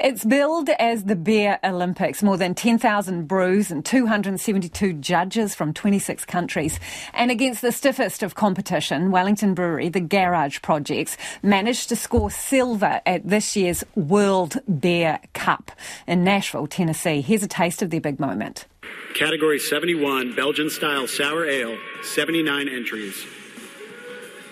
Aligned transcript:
It's 0.00 0.24
billed 0.24 0.70
as 0.70 1.04
the 1.04 1.14
Beer 1.14 1.60
Olympics. 1.62 2.20
More 2.20 2.36
than 2.36 2.56
10,000 2.56 3.28
brews 3.28 3.70
and 3.70 3.84
272 3.84 4.94
judges 4.94 5.54
from 5.54 5.72
26 5.72 6.24
countries. 6.24 6.80
And 7.12 7.30
against 7.30 7.62
the 7.62 7.70
stiffest 7.70 8.24
of 8.24 8.34
competition, 8.34 9.12
Wellington 9.12 9.54
Brewery, 9.54 9.88
the 9.90 10.00
Garage 10.00 10.62
Projects, 10.62 11.16
managed 11.44 11.90
to 11.90 11.96
score 11.96 12.28
silver 12.28 13.00
at 13.06 13.28
this 13.28 13.54
year's 13.54 13.84
World 13.94 14.58
Beer 14.80 15.20
Cup 15.32 15.70
in 16.08 16.24
Nashville, 16.24 16.66
Tennessee. 16.66 17.20
Here's 17.20 17.44
a 17.44 17.48
taste 17.48 17.80
of 17.80 17.90
their 17.90 18.00
big 18.00 18.18
moment. 18.18 18.66
Category 19.14 19.60
71, 19.60 20.34
Belgian 20.34 20.70
style 20.70 21.06
sour 21.06 21.46
ale, 21.46 21.78
79 22.02 22.68
entries. 22.68 23.24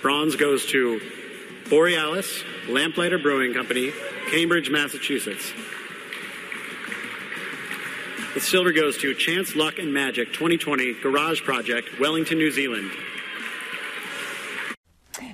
Bronze 0.02 0.36
goes 0.36 0.66
to 0.66 1.00
Borealis, 1.68 2.42
Lamplighter 2.68 3.18
Brewing 3.18 3.54
Company, 3.54 3.92
Cambridge, 4.30 4.70
Massachusetts. 4.70 5.52
The 8.34 8.41
silver 8.41 8.73
goes 8.73 8.96
to 8.98 9.14
Chance 9.14 9.54
Luck 9.56 9.78
and 9.78 9.92
Magic 9.92 10.28
2020 10.32 10.95
Garage 11.02 11.42
Project, 11.42 12.01
Wellington, 12.01 12.38
New 12.38 12.51
Zealand. 12.51 12.90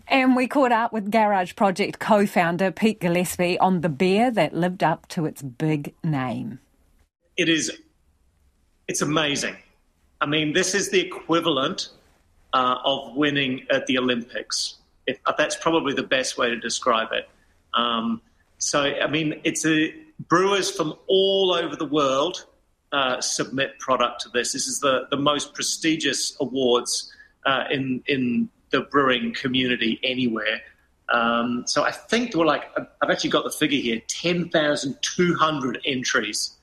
And 0.08 0.34
we 0.34 0.48
caught 0.48 0.72
up 0.72 0.92
with 0.92 1.10
Garage 1.10 1.54
Project 1.54 2.00
co 2.00 2.26
founder 2.26 2.72
Pete 2.72 2.98
Gillespie 2.98 3.58
on 3.58 3.82
the 3.82 3.88
beer 3.88 4.30
that 4.30 4.54
lived 4.54 4.82
up 4.82 5.06
to 5.08 5.26
its 5.26 5.42
big 5.42 5.94
name. 6.02 6.58
It 7.36 7.48
is, 7.48 7.70
it's 8.88 9.02
amazing. 9.02 9.56
I 10.20 10.26
mean, 10.26 10.52
this 10.52 10.74
is 10.74 10.90
the 10.90 11.00
equivalent 11.00 11.90
uh, 12.52 12.76
of 12.84 13.14
winning 13.14 13.66
at 13.70 13.86
the 13.86 13.98
Olympics. 13.98 14.78
That's 15.36 15.56
probably 15.56 15.94
the 15.94 16.02
best 16.02 16.38
way 16.38 16.48
to 16.48 16.56
describe 16.56 17.08
it. 17.12 17.28
Um, 17.74 18.20
so, 18.58 18.80
I 18.80 19.06
mean, 19.06 19.40
it's 19.44 19.64
a 19.64 19.94
brewers 20.28 20.70
from 20.70 20.94
all 21.06 21.52
over 21.52 21.76
the 21.76 21.84
world 21.84 22.46
uh, 22.92 23.20
submit 23.20 23.78
product 23.78 24.22
to 24.22 24.28
this. 24.30 24.52
This 24.52 24.66
is 24.66 24.80
the, 24.80 25.06
the 25.10 25.16
most 25.16 25.54
prestigious 25.54 26.36
awards 26.40 27.12
uh, 27.46 27.64
in 27.70 28.02
in 28.06 28.48
the 28.70 28.80
brewing 28.80 29.34
community 29.34 29.98
anywhere. 30.02 30.60
Um, 31.10 31.64
so 31.66 31.84
I 31.84 31.90
think 31.90 32.32
there 32.32 32.40
were 32.40 32.46
like 32.46 32.64
I've 32.76 33.10
actually 33.10 33.30
got 33.30 33.44
the 33.44 33.50
figure 33.50 33.80
here: 33.80 34.00
ten 34.08 34.48
thousand 34.48 34.98
two 35.02 35.34
hundred 35.34 35.80
entries 35.84 36.56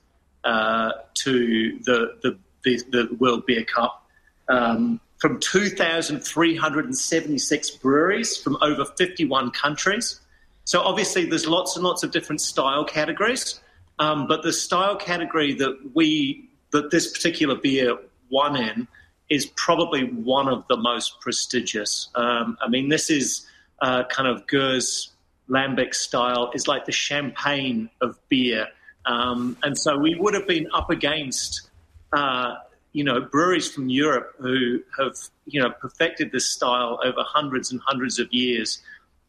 uh, 0.44 0.92
to 1.14 1.78
the, 1.84 2.18
the, 2.22 2.38
the 2.64 2.82
the 2.90 3.16
World 3.18 3.46
Beer 3.46 3.64
Cup. 3.64 4.06
Um, 4.48 5.00
from 5.18 5.40
2,376 5.40 7.70
breweries 7.70 8.36
from 8.36 8.58
over 8.60 8.84
51 8.84 9.50
countries. 9.50 10.20
So 10.64 10.80
obviously, 10.80 11.26
there's 11.26 11.46
lots 11.46 11.76
and 11.76 11.84
lots 11.84 12.02
of 12.02 12.10
different 12.10 12.40
style 12.40 12.84
categories, 12.84 13.60
um, 13.98 14.26
but 14.26 14.42
the 14.42 14.52
style 14.52 14.96
category 14.96 15.54
that 15.54 15.92
we 15.94 16.50
that 16.72 16.90
this 16.90 17.10
particular 17.10 17.54
beer 17.54 17.96
won 18.30 18.56
in 18.56 18.88
is 19.30 19.46
probably 19.56 20.02
one 20.02 20.48
of 20.48 20.64
the 20.68 20.76
most 20.76 21.20
prestigious. 21.20 22.08
Um, 22.14 22.58
I 22.60 22.68
mean, 22.68 22.88
this 22.88 23.10
is 23.10 23.46
uh, 23.80 24.04
kind 24.04 24.28
of 24.28 24.46
Gueuze 24.46 25.08
Lambic 25.48 25.94
style 25.94 26.50
is 26.54 26.66
like 26.66 26.84
the 26.84 26.92
champagne 26.92 27.88
of 28.00 28.18
beer, 28.28 28.66
um, 29.06 29.56
and 29.62 29.78
so 29.78 29.96
we 29.96 30.16
would 30.16 30.34
have 30.34 30.48
been 30.48 30.66
up 30.74 30.90
against. 30.90 31.70
Uh, 32.12 32.56
you 32.96 33.04
know, 33.04 33.20
breweries 33.20 33.70
from 33.70 33.90
Europe 33.90 34.34
who 34.38 34.80
have, 34.98 35.14
you 35.44 35.60
know, 35.60 35.68
perfected 35.68 36.32
this 36.32 36.48
style 36.48 36.98
over 37.04 37.22
hundreds 37.22 37.70
and 37.70 37.78
hundreds 37.84 38.18
of 38.18 38.32
years. 38.32 38.80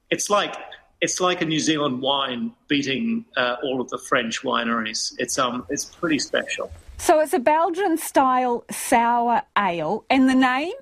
It's 0.10 0.30
like 0.30 0.56
it's 1.02 1.20
like 1.20 1.42
a 1.42 1.46
New 1.46 1.60
Zealand 1.60 2.02
wine 2.02 2.54
beating 2.70 3.26
uh, 3.36 3.58
all 3.62 3.82
of 3.82 3.90
the 3.90 3.98
French 3.98 4.42
wineries. 4.42 5.14
It's 5.18 5.38
um, 5.38 5.66
it's 5.70 5.84
pretty 5.84 6.18
special. 6.18 6.72
So 6.98 7.20
it's 7.20 7.34
a 7.34 7.40
Belgian 7.40 7.98
style 7.98 8.64
sour 8.72 9.42
ale, 9.58 10.06
and 10.10 10.30
the 10.30 10.36
name 10.36 10.74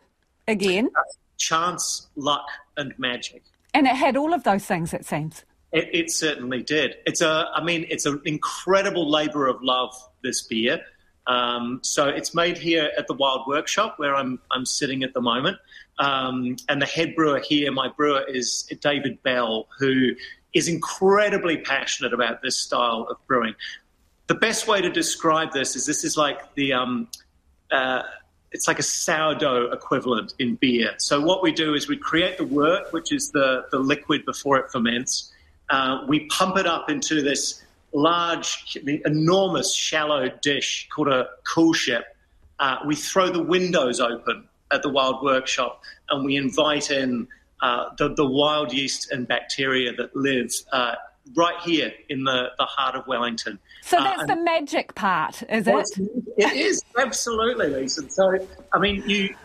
again? 0.48 0.92
Chance, 1.38 2.06
luck, 2.16 2.46
and 2.78 2.94
magic. 3.00 3.42
And 3.74 3.88
it 3.88 3.96
had 3.96 4.16
all 4.16 4.32
of 4.32 4.44
those 4.44 4.64
things. 4.64 4.94
It 4.94 5.06
seems. 5.06 5.44
It, 5.72 5.90
it 5.92 6.12
certainly 6.12 6.62
did. 6.62 6.98
It's 7.08 7.22
a, 7.22 7.48
I 7.56 7.64
mean, 7.64 7.88
it's 7.90 8.06
an 8.06 8.22
incredible 8.26 9.10
labour 9.10 9.48
of 9.48 9.58
love. 9.64 9.92
This 10.22 10.44
beer. 10.44 10.82
Um, 11.28 11.80
so 11.82 12.08
it's 12.08 12.36
made 12.36 12.58
here 12.58 12.92
at 12.98 13.08
the 13.08 13.14
Wild 13.14 13.48
Workshop 13.48 13.98
where 13.98 14.16
I'm 14.16 14.40
I'm 14.52 14.66
sitting 14.66 15.04
at 15.04 15.14
the 15.14 15.22
moment. 15.22 15.58
Um, 15.98 16.58
and 16.68 16.82
the 16.82 16.86
head 16.86 17.16
brewer 17.16 17.40
here, 17.40 17.72
my 17.72 17.88
brewer, 17.88 18.24
is 18.28 18.64
David 18.82 19.22
Bell, 19.24 19.68
who 19.80 20.12
is 20.54 20.68
incredibly 20.68 21.58
passionate 21.58 22.14
about 22.14 22.42
this 22.42 22.58
style 22.58 23.08
of 23.10 23.18
brewing. 23.28 23.56
The 24.28 24.36
best 24.36 24.68
way 24.68 24.82
to 24.82 24.90
describe 24.90 25.52
this 25.52 25.76
is 25.76 25.86
this 25.86 26.04
is 26.04 26.18
like 26.18 26.54
the 26.56 26.74
um, 26.74 27.08
uh, 27.72 28.04
it's 28.52 28.68
like 28.68 28.80
a 28.80 28.84
sourdough 28.84 29.72
equivalent 29.72 30.34
in 30.40 30.56
beer. 30.56 30.94
So 30.98 31.20
what 31.20 31.44
we 31.44 31.52
do 31.52 31.74
is 31.74 31.90
we 31.90 31.98
create 31.98 32.38
the 32.38 32.46
wort, 32.46 32.92
which 32.92 33.12
is 33.12 33.32
the 33.32 33.66
the 33.72 33.80
liquid 33.80 34.26
before 34.26 34.58
it 34.58 34.72
ferments. 34.72 35.32
Uh, 35.70 36.06
we 36.08 36.28
pump 36.28 36.58
it 36.58 36.68
up 36.68 36.90
into 36.90 37.22
this 37.22 37.65
large, 37.96 38.78
enormous, 39.06 39.74
shallow 39.74 40.30
dish 40.42 40.88
called 40.94 41.08
a 41.08 41.28
coolship. 41.48 42.04
Uh, 42.60 42.78
we 42.86 42.96
throw 42.96 43.30
the 43.30 43.42
windows 43.42 44.00
open 44.00 44.48
at 44.72 44.82
the 44.82 44.90
Wild 44.90 45.24
Workshop 45.24 45.82
and 46.10 46.26
we 46.26 46.36
invite 46.36 46.92
in 46.92 47.28
uh, 47.62 47.90
the, 47.98 48.14
the, 48.14 48.26
wild 48.26 48.74
yeast 48.74 49.12
and 49.12 49.28
bacteria 49.28 49.94
that 49.94 50.14
live 50.16 50.52
uh, 50.74 50.96
right 51.36 51.60
here 51.64 51.92
in 52.10 52.26
the, 52.26 52.50
the 52.58 52.66
heart 52.66 52.96
of 52.96 53.08
Wellington. 53.08 53.58
So 53.82 53.98
that's 53.98 54.24
uh, 54.24 54.26
the 54.26 54.36
magic 54.36 54.94
part, 54.94 55.42
is 55.50 55.68
it? 55.68 55.86
It 56.38 56.54
is, 56.54 56.84
absolutely, 56.98 57.68
Lisa. 57.68 58.10
So, 58.10 58.38
I 58.74 58.80
mean, 58.80 59.04
you 59.08 59.36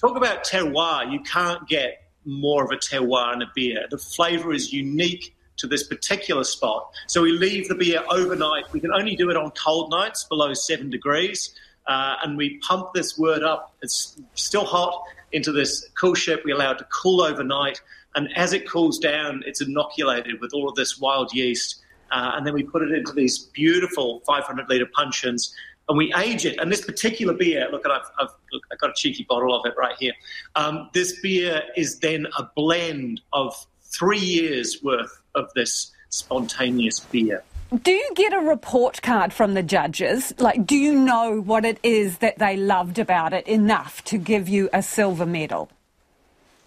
talk 0.00 0.16
about 0.16 0.44
terroir, 0.44 1.12
you 1.12 1.20
can't 1.20 1.68
get 1.68 2.02
more 2.24 2.64
of 2.64 2.70
a 2.70 2.76
terroir 2.76 3.34
in 3.34 3.42
a 3.42 3.50
beer. 3.54 3.86
The 3.90 3.98
flavour 3.98 4.52
is 4.52 4.72
unique 4.72 5.34
to 5.60 5.66
this 5.66 5.82
particular 5.82 6.44
spot. 6.44 6.90
So 7.06 7.22
we 7.22 7.32
leave 7.32 7.68
the 7.68 7.74
beer 7.74 8.02
overnight. 8.10 8.72
We 8.72 8.80
can 8.80 8.92
only 8.92 9.16
do 9.16 9.30
it 9.30 9.36
on 9.36 9.50
cold 9.52 9.90
nights 9.90 10.24
below 10.24 10.52
seven 10.54 10.90
degrees. 10.90 11.54
Uh, 11.86 12.16
and 12.22 12.36
we 12.36 12.58
pump 12.58 12.92
this 12.94 13.18
wort 13.18 13.42
up. 13.42 13.74
It's 13.82 14.20
still 14.34 14.64
hot 14.64 15.02
into 15.32 15.52
this 15.52 15.88
coolship. 16.00 16.44
We 16.44 16.52
allow 16.52 16.72
it 16.72 16.78
to 16.78 16.84
cool 16.84 17.22
overnight. 17.22 17.80
And 18.14 18.28
as 18.36 18.52
it 18.52 18.68
cools 18.68 18.98
down, 18.98 19.42
it's 19.46 19.60
inoculated 19.60 20.40
with 20.40 20.52
all 20.52 20.68
of 20.68 20.74
this 20.74 20.98
wild 20.98 21.32
yeast. 21.32 21.82
Uh, 22.10 22.32
and 22.34 22.46
then 22.46 22.54
we 22.54 22.62
put 22.62 22.82
it 22.82 22.92
into 22.92 23.12
these 23.12 23.38
beautiful 23.38 24.20
500 24.26 24.68
litre 24.68 24.86
puncheons 24.86 25.54
and 25.90 25.98
we 25.98 26.14
age 26.14 26.46
it. 26.46 26.58
And 26.60 26.70
this 26.70 26.84
particular 26.84 27.34
beer, 27.34 27.68
look, 27.70 27.84
I've, 27.84 28.08
I've, 28.18 28.28
look, 28.52 28.62
I've 28.72 28.78
got 28.78 28.90
a 28.90 28.94
cheeky 28.94 29.26
bottle 29.28 29.52
of 29.54 29.66
it 29.66 29.74
right 29.76 29.96
here. 29.98 30.12
Um, 30.54 30.88
this 30.94 31.20
beer 31.20 31.62
is 31.76 31.98
then 31.98 32.28
a 32.38 32.48
blend 32.54 33.20
of 33.32 33.66
three 33.92 34.18
years 34.18 34.82
worth 34.82 35.20
of 35.34 35.50
this 35.54 35.92
spontaneous 36.08 37.00
beer. 37.00 37.42
Do 37.82 37.92
you 37.92 38.10
get 38.16 38.32
a 38.32 38.40
report 38.40 39.00
card 39.00 39.32
from 39.32 39.54
the 39.54 39.62
judges? 39.62 40.34
Like, 40.38 40.66
do 40.66 40.76
you 40.76 40.94
know 40.94 41.40
what 41.40 41.64
it 41.64 41.78
is 41.84 42.18
that 42.18 42.38
they 42.38 42.56
loved 42.56 42.98
about 42.98 43.32
it 43.32 43.46
enough 43.46 44.02
to 44.04 44.18
give 44.18 44.48
you 44.48 44.68
a 44.72 44.82
silver 44.82 45.24
medal? 45.24 45.70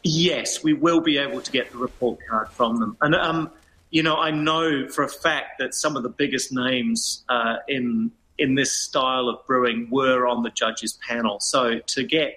Yes, 0.04 0.64
we 0.64 0.74
will 0.74 1.02
be 1.02 1.18
able 1.18 1.42
to 1.42 1.52
get 1.52 1.72
the 1.72 1.78
report 1.78 2.20
card 2.30 2.50
from 2.50 2.80
them. 2.80 2.98
And, 3.02 3.16
um, 3.16 3.52
you 3.90 4.02
know, 4.02 4.16
I 4.16 4.32
know 4.32 4.88
for 4.88 5.04
a 5.04 5.10
fact 5.10 5.60
that 5.60 5.74
some 5.74 5.98
of 5.98 6.04
the 6.04 6.10
biggest 6.10 6.52
names 6.52 7.24
uh, 7.30 7.58
in 7.68 8.12
in 8.40 8.56
this 8.56 8.72
style 8.72 9.30
of 9.30 9.46
brewing 9.46 9.88
were 9.92 10.28
on 10.28 10.42
the 10.42 10.50
judges 10.50 10.98
panel. 11.08 11.40
So 11.40 11.80
to 11.80 12.04
get 12.04 12.34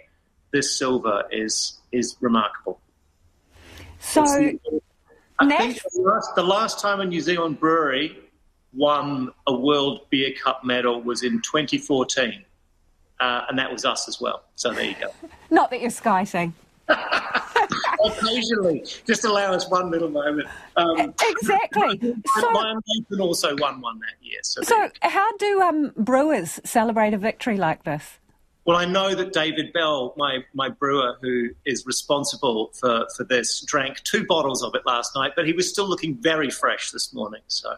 this 0.52 0.76
silver 0.76 1.24
is 1.30 1.78
is 1.92 2.16
remarkable. 2.20 2.80
So, 4.06 4.22
I 5.38 5.58
think 5.58 5.82
the 5.82 6.00
last, 6.00 6.34
the 6.36 6.42
last 6.42 6.80
time 6.80 7.00
a 7.00 7.04
New 7.04 7.20
Zealand 7.20 7.58
brewery 7.58 8.16
won 8.72 9.32
a 9.46 9.54
World 9.54 10.06
Beer 10.10 10.32
Cup 10.42 10.64
medal 10.64 11.02
was 11.02 11.24
in 11.24 11.42
2014, 11.42 12.44
uh, 13.20 13.42
and 13.48 13.58
that 13.58 13.70
was 13.70 13.84
us 13.84 14.08
as 14.08 14.20
well. 14.20 14.44
So 14.54 14.72
there 14.72 14.84
you 14.84 14.94
go. 15.00 15.08
Not 15.50 15.70
that 15.70 15.80
you're 15.80 15.90
skiting. 15.90 16.54
Occasionally, 18.04 18.84
just 19.06 19.24
allow 19.24 19.52
us 19.52 19.68
one 19.68 19.90
little 19.90 20.08
moment. 20.08 20.48
Um, 20.76 21.12
exactly. 21.20 21.98
so, 22.38 22.50
my 22.52 22.74
also 23.18 23.56
won 23.56 23.80
one 23.80 23.98
that 23.98 24.14
year. 24.24 24.38
So, 24.42 24.62
so 24.62 24.88
how 25.02 25.36
do 25.38 25.60
um, 25.62 25.92
brewers 25.96 26.60
celebrate 26.64 27.12
a 27.12 27.18
victory 27.18 27.56
like 27.56 27.82
this? 27.82 28.18
Well, 28.66 28.76
I 28.76 28.84
know 28.84 29.14
that 29.14 29.32
David 29.32 29.72
Bell, 29.72 30.12
my, 30.16 30.38
my 30.52 30.68
brewer 30.68 31.16
who 31.22 31.50
is 31.64 31.86
responsible 31.86 32.72
for, 32.74 33.06
for 33.16 33.22
this, 33.22 33.64
drank 33.64 34.02
two 34.02 34.26
bottles 34.26 34.62
of 34.64 34.74
it 34.74 34.82
last 34.84 35.12
night, 35.14 35.32
but 35.36 35.46
he 35.46 35.52
was 35.52 35.68
still 35.68 35.88
looking 35.88 36.16
very 36.16 36.50
fresh 36.50 36.90
this 36.90 37.14
morning. 37.14 37.42
So, 37.46 37.76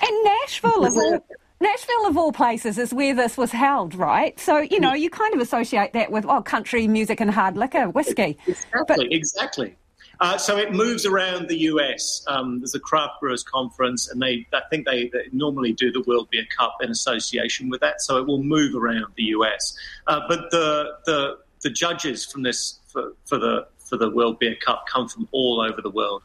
And 0.00 0.24
Nashville 0.24 0.86
of 0.86 0.96
all, 0.96 1.24
Nashville 1.60 2.06
of 2.06 2.16
all 2.16 2.32
places 2.32 2.78
is 2.78 2.94
where 2.94 3.14
this 3.14 3.36
was 3.36 3.52
held, 3.52 3.94
right? 3.94 4.40
So, 4.40 4.58
you 4.58 4.80
know, 4.80 4.94
you 4.94 5.10
kind 5.10 5.34
of 5.34 5.40
associate 5.40 5.92
that 5.92 6.10
with, 6.10 6.24
oh, 6.26 6.40
country 6.40 6.88
music 6.88 7.20
and 7.20 7.30
hard 7.30 7.58
liquor, 7.58 7.90
whiskey. 7.90 8.38
Exactly, 8.46 8.84
but, 8.88 9.12
exactly. 9.12 9.76
Uh, 10.20 10.38
so 10.38 10.56
it 10.56 10.72
moves 10.72 11.04
around 11.04 11.48
the 11.48 11.58
US. 11.58 12.24
Um, 12.26 12.60
there's 12.60 12.74
a 12.74 12.80
craft 12.80 13.20
brewers 13.20 13.42
conference, 13.42 14.08
and 14.08 14.20
they 14.20 14.46
I 14.52 14.60
think 14.70 14.86
they, 14.86 15.08
they, 15.08 15.28
normally 15.32 15.72
do 15.72 15.90
the 15.90 16.02
World 16.02 16.28
Beer 16.30 16.44
Cup 16.56 16.76
in 16.80 16.90
association 16.90 17.68
with 17.68 17.80
that. 17.80 18.00
So 18.00 18.18
it 18.18 18.26
will 18.26 18.42
move 18.42 18.74
around 18.74 19.06
the 19.16 19.24
US. 19.24 19.76
Uh, 20.06 20.20
but 20.28 20.50
the 20.50 20.96
the 21.06 21.38
the 21.62 21.70
judges 21.70 22.24
from 22.24 22.42
this 22.42 22.78
for, 22.88 23.12
for 23.24 23.38
the 23.38 23.66
for 23.78 23.96
the 23.96 24.10
World 24.10 24.38
Beer 24.38 24.56
Cup 24.64 24.86
come 24.86 25.08
from 25.08 25.28
all 25.32 25.60
over 25.60 25.80
the 25.82 25.90
world. 25.90 26.22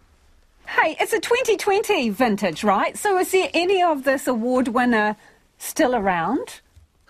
Hey, 0.68 0.98
it's 1.00 1.14
a 1.14 1.20
2020 1.20 2.10
vintage, 2.10 2.64
right? 2.64 2.98
So 2.98 3.18
is 3.18 3.32
there 3.32 3.50
any 3.54 3.82
of 3.82 4.04
this 4.04 4.28
award 4.28 4.68
winner 4.70 5.16
still 5.58 5.96
around? 5.96 6.60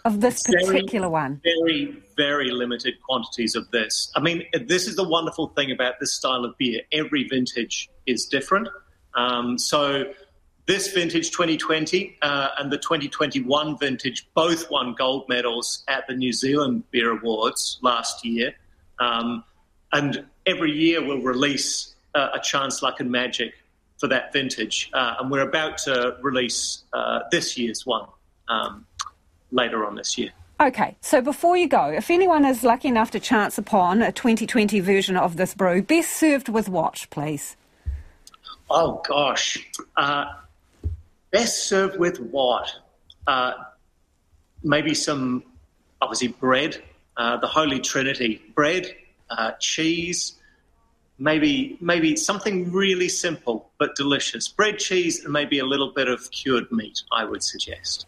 Of 0.06 0.22
this 0.22 0.44
particular 0.44 1.08
very, 1.08 1.10
one? 1.10 1.42
Very, 1.44 2.04
very 2.16 2.50
limited 2.50 2.96
quantities 3.02 3.56
of 3.56 3.70
this. 3.72 4.12
I 4.16 4.22
mean, 4.22 4.44
this 4.54 4.88
is 4.88 4.96
the 4.96 5.08
wonderful 5.08 5.50
thing 5.50 5.72
about 5.72 6.00
this 6.00 6.14
style 6.16 6.46
of 6.46 6.58
beer. 6.58 6.82
Every 6.92 7.28
vintage 7.28 7.90
is 8.06 8.26
different. 8.26 8.70
Um, 9.16 9.58
so, 9.58 10.06
this 10.66 10.92
vintage 10.92 11.32
2020 11.32 12.18
uh, 12.22 12.50
and 12.58 12.72
the 12.72 12.78
2021 12.78 13.78
vintage 13.78 14.28
both 14.34 14.70
won 14.70 14.94
gold 14.98 15.28
medals 15.30 15.84
at 15.88 16.06
the 16.08 16.14
New 16.14 16.34
Zealand 16.34 16.84
Beer 16.92 17.12
Awards 17.12 17.80
last 17.82 18.26
year. 18.26 18.54
Um, 19.00 19.46
and 19.94 20.26
every 20.46 20.72
year 20.72 21.06
we'll 21.06 21.22
release 21.22 21.96
uh, 22.16 22.30
a 22.34 22.40
Chance 22.40 22.82
Luck 22.82 23.00
and 23.00 23.10
Magic 23.10 23.54
for 23.98 24.08
that 24.08 24.34
vintage. 24.34 24.90
Uh, 24.94 25.16
and 25.20 25.32
we're 25.32 25.48
about 25.48 25.78
to 25.80 26.18
release 26.22 26.84
uh, 26.94 27.20
this 27.32 27.58
year's 27.58 27.86
one. 27.86 28.08
Um, 28.50 28.86
later 29.52 29.86
on 29.86 29.96
this 29.96 30.18
year. 30.18 30.32
Okay, 30.60 30.96
so 31.02 31.22
before 31.22 31.56
you 31.56 31.68
go, 31.68 31.86
if 31.90 32.10
anyone 32.10 32.44
is 32.44 32.64
lucky 32.64 32.88
enough 32.88 33.12
to 33.12 33.20
chance 33.20 33.60
upon 33.60 34.02
a 34.02 34.12
2020 34.12 34.80
version 34.80 35.16
of 35.16 35.38
this 35.38 35.54
brew, 35.54 35.84
best 35.84 36.12
served 36.14 36.50
with 36.50 36.68
what, 36.68 37.06
please? 37.12 37.56
Oh, 38.70 39.02
gosh. 39.08 39.58
Uh, 39.96 40.26
best 41.32 41.66
served 41.66 42.00
with 42.00 42.20
what? 42.20 42.72
Uh, 43.28 43.54
maybe 44.64 44.96
some, 44.96 45.44
obviously, 46.02 46.30
bread, 46.30 46.82
uh, 47.18 47.38
the 47.38 47.48
Holy 47.48 47.80
Trinity 47.80 48.42
bread, 48.56 48.96
uh, 49.30 49.52
cheese, 49.60 50.38
maybe 51.20 51.78
maybe 51.82 52.16
something 52.16 52.72
really 52.72 53.10
simple 53.10 53.70
but 53.78 53.96
delicious. 53.96 54.48
Bread, 54.48 54.80
cheese, 54.80 55.24
and 55.24 55.34
maybe 55.34 55.60
a 55.60 55.66
little 55.66 55.92
bit 55.94 56.08
of 56.08 56.30
cured 56.32 56.72
meat, 56.72 57.02
I 57.12 57.26
would 57.26 57.44
suggest. 57.44 58.08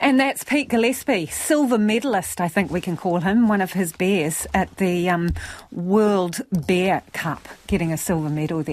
And 0.00 0.18
that's 0.18 0.44
Pete 0.44 0.68
Gillespie, 0.68 1.26
silver 1.26 1.78
medalist, 1.78 2.40
I 2.40 2.48
think 2.48 2.70
we 2.70 2.80
can 2.80 2.96
call 2.96 3.20
him, 3.20 3.48
one 3.48 3.60
of 3.60 3.72
his 3.72 3.92
bears 3.92 4.46
at 4.54 4.76
the 4.76 5.08
um, 5.10 5.34
World 5.72 6.40
Beer 6.66 7.02
Cup, 7.12 7.48
getting 7.66 7.92
a 7.92 7.96
silver 7.96 8.28
medal 8.28 8.62
there. 8.62 8.64